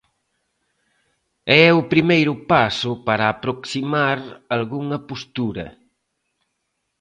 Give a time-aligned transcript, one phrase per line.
[1.55, 4.17] E é o primeiro paso para aproximar
[4.55, 5.67] algunha postura.